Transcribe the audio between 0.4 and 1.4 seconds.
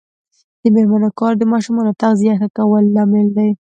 د میرمنو کار